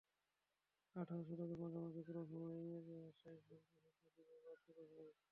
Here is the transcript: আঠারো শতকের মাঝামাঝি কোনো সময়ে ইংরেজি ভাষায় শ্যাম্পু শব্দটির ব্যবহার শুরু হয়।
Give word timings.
আঠারো 0.95 1.23
শতকের 1.27 1.59
মাঝামাঝি 1.61 2.01
কোনো 2.07 2.21
সময়ে 2.29 2.57
ইংরেজি 2.59 2.93
ভাষায় 2.99 3.39
শ্যাম্পু 3.39 3.75
শব্দটির 3.81 4.25
ব্যবহার 4.29 4.57
শুরু 4.63 4.83
হয়। 4.91 5.11